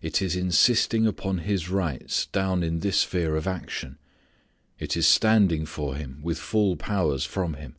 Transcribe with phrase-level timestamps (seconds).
[0.00, 3.98] It is insisting upon His rights down in this sphere of action.
[4.78, 7.74] It is standing for Him with full powers from Him.